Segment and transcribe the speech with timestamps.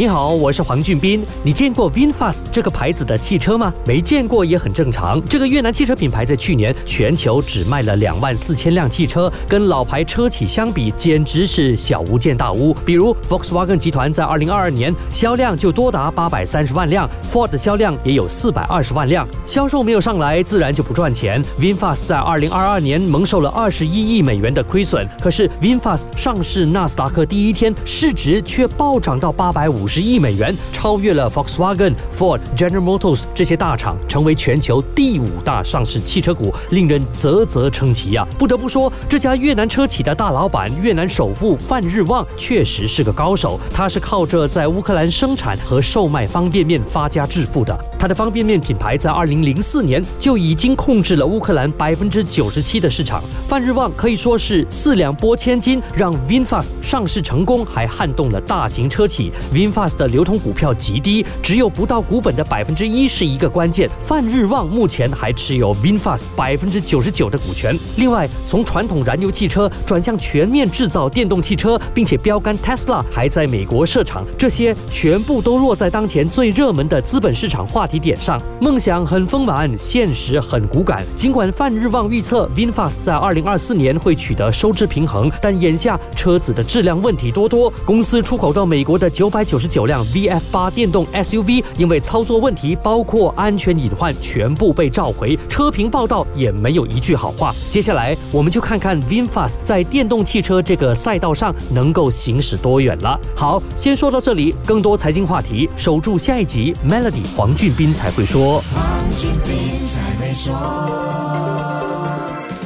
[0.00, 1.22] 你好，我是黄俊斌。
[1.42, 3.70] 你见过 VinFast 这个牌子的汽车吗？
[3.84, 5.22] 没见过也很正常。
[5.28, 12.72] 这个越南汽车品牌在去年全球只卖了两万四千辆汽车，跟老牌车企相比，简直是小巫见大巫。
[12.82, 21.44] 比如 Volkswagen 集团在二零二二年销量就多达八百三十万辆，Ford 的销量也有四百二十万辆，销售没有上来，自然就不赚钱。
[21.60, 29.89] VinFast 在二零二二年蒙受了二十一亿美元的亏损，可是 VinFast 上市纳斯达克第一天，市值却暴涨到八百五。
[29.92, 38.24] 十亿美元，超越了 Volkswagen、Ford、General Motors 这些大厂，成为全球第五大上市汽车股，令人啧啧称奇啊！
[38.38, 43.58] 不得不说，这家越南车企的大老板，越南首富范日旺，确实是个高手。
[43.74, 47.76] 他是靠着在乌克兰生产和售卖方便面发家致富的。
[47.98, 53.20] 他的方便面品牌在二零零四年就已经控制了乌克兰百分之九十七的市场。
[53.48, 59.79] 范日旺可以说是四两拨千斤，让 VinFast 上市成功，还撼动了大型车企 VinFast。
[59.80, 63.88] Fast 的流通股票极低，只有不到股本的百分之一是一个关键。
[64.06, 67.74] 范日旺目前还持有 VinFast 百分之九十九的股权。
[67.96, 78.38] 另外，从传统燃油汽车转向全面制造电动汽车，并且标杆 Tesla 还在美国设厂，这些全部都落在当前最热门的资本市场话题点上。
[78.60, 81.02] 梦想很丰满，现实很骨感。
[81.16, 87.72] 尽管范日旺预测 VinFast 在二零二四年会取得收支平衡，但眼下车子的质量问题多多。
[87.86, 95.38] 公司出口到美国的九百九十九辆 VF 八电动 SUV 因为操作问题，包括安全隐患，全部被召回。
[95.48, 97.54] 车评报道也没有一句好话。
[97.68, 103.20] 接下来，我们就看看 VinFast 在电动汽车这个赛道上能够行驶多远了。
[103.36, 104.54] 好，先说到这里。
[104.64, 106.74] 更多财经话题，守住下一集。
[106.88, 108.62] Melody 黄俊斌才会说。
[108.72, 108.82] 黄
[109.18, 110.54] 俊斌才会说。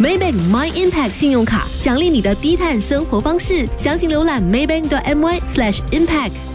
[0.00, 6.49] Maybank My Impact 信用卡奖励你的低碳生活方式，详情浏览 maybank.my/impact。